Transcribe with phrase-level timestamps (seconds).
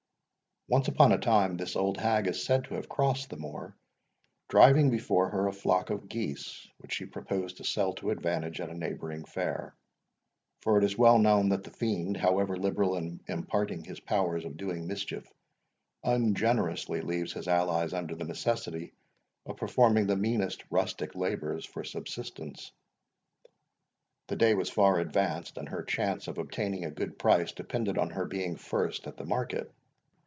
[0.67, 3.75] Once upon a time this old hag is said to have crossed the moor,
[4.47, 8.69] driving before her a flock of geese, which she proposed to sell to advantage at
[8.69, 9.75] a neighbouring fair;
[10.61, 14.55] for it is well known that the fiend, however liberal in imparting his powers of
[14.55, 15.29] doing mischief,
[16.05, 18.93] ungenerously leaves his allies under the necessity
[19.45, 22.71] of performing the meanest rustic labours for subsistence.
[24.27, 28.11] The day was far advanced, and her chance of obtaining a good price depended on
[28.11, 29.69] her being first at the market.